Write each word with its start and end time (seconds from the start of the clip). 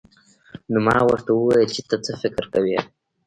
نو 0.71 0.77
ما 0.87 0.97
ورته 1.09 1.31
وويل 1.33 1.69
چې 1.75 1.81
ته 1.89 1.95
څه 2.05 2.11
فکر 2.21 2.43
کوې. 2.53 2.77